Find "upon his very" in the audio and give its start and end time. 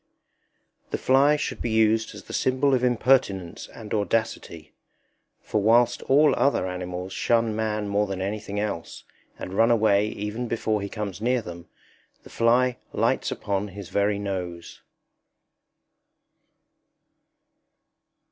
13.29-14.17